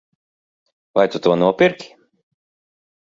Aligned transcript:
Vai 0.95 1.05
tu 1.11 1.19
to 1.23 1.31
nopirki? 1.39 1.87